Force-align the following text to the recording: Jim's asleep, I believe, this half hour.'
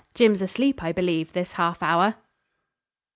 Jim's 0.15 0.41
asleep, 0.41 0.81
I 0.81 0.91
believe, 0.91 1.31
this 1.33 1.51
half 1.51 1.83
hour.' 1.83 2.15